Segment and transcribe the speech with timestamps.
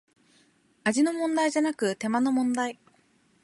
[0.83, 2.79] 味の問題じゃなく手間の問題